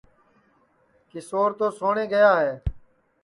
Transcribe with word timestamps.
کیشور 1.11 1.49
تو 1.59 1.67
سوٹؔے 1.79 2.05
گیا 2.13 2.31
ہے 2.41 2.53